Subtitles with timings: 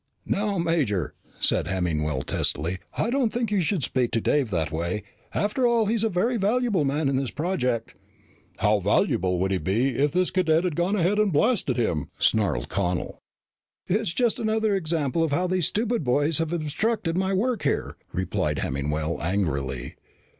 [0.25, 5.03] "Now, Major," said Hemmingwell testily, "I don't think you should speak to Dave that way.
[5.31, 7.93] After all, he's a very valuable man in this project."
[8.57, 12.67] "How valuable would he be if this cadet had gone ahead and blasted him?" snarled
[12.67, 13.19] Connel.
[13.85, 18.57] "It's just another example of how these stupid boys have obstructed my work here," replied
[18.57, 19.97] Hemmingwell angrily.